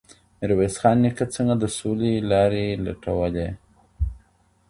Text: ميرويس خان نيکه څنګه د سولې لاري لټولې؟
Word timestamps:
ميرويس 0.39 0.75
خان 0.81 0.95
نيکه 1.03 1.25
څنګه 1.35 1.55
د 1.57 1.65
سولې 1.77 2.13
لاري 2.31 2.67
لټولې؟ 2.85 3.47